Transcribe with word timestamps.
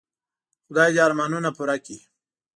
خدای 0.65 0.89
دي 0.95 0.99
ارمانونه 1.07 1.49
پوره 1.57 1.77
کړه. 1.85 1.97